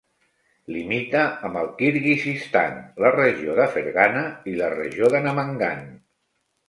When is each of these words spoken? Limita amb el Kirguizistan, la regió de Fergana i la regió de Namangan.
Limita 0.75 1.19
amb 1.49 1.59
el 1.63 1.67
Kirguizistan, 1.81 2.79
la 3.05 3.11
regió 3.17 3.59
de 3.63 3.67
Fergana 3.75 4.25
i 4.53 4.55
la 4.63 4.71
regió 4.77 5.11
de 5.17 5.23
Namangan. 5.27 5.85